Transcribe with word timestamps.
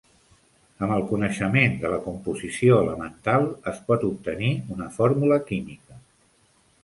Amb 0.85 0.93
el 0.93 1.03
coneixement 1.09 1.75
de 1.83 1.91
la 1.95 1.99
composició 2.05 2.79
elemental 2.85 3.45
es 3.73 3.81
pot 3.91 4.07
obtenir 4.09 4.51
una 4.77 4.87
fórmula 4.99 5.41
química. 5.51 6.01